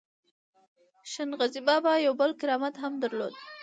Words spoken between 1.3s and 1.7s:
ګزی